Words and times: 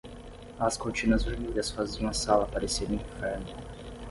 As 0.59 0.77
cortinas 0.77 1.23
vermelhas 1.25 1.69
faziam 1.69 2.09
a 2.09 2.13
sala 2.13 2.47
parecer 2.47 2.89
um 2.89 2.95
inferno. 2.95 3.45